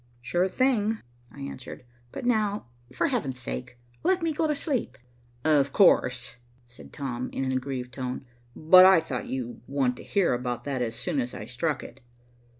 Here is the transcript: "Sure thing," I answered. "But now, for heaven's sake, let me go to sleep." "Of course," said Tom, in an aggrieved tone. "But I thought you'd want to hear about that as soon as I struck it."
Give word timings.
"Sure 0.19 0.47
thing," 0.47 0.97
I 1.31 1.41
answered. 1.41 1.85
"But 2.11 2.25
now, 2.25 2.65
for 2.91 3.05
heaven's 3.09 3.37
sake, 3.37 3.77
let 4.03 4.23
me 4.23 4.33
go 4.33 4.47
to 4.47 4.55
sleep." 4.55 4.97
"Of 5.45 5.71
course," 5.73 6.37
said 6.65 6.91
Tom, 6.91 7.29
in 7.31 7.45
an 7.45 7.51
aggrieved 7.51 7.93
tone. 7.93 8.25
"But 8.55 8.83
I 8.83 8.99
thought 8.99 9.27
you'd 9.29 9.61
want 9.67 9.97
to 9.97 10.03
hear 10.03 10.33
about 10.33 10.63
that 10.63 10.81
as 10.81 10.95
soon 10.95 11.21
as 11.21 11.35
I 11.35 11.45
struck 11.45 11.83
it." 11.83 11.99